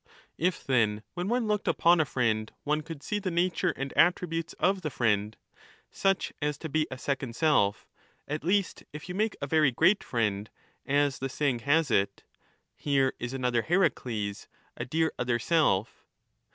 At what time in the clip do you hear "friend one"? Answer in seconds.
2.05-2.81